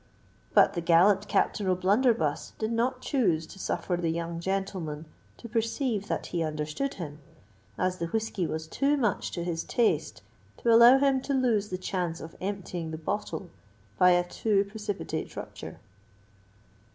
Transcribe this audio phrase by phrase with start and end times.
[0.55, 5.05] But the gallant Captain O'Blunderbuss did not choose to suffer the young gentleman
[5.37, 7.19] to perceive that he understood him,
[7.77, 10.23] as the whiskey was too much to his taste
[10.57, 13.51] to allow him to lose the chance of emptying the bottle
[13.99, 15.77] by a too precipitate rupture.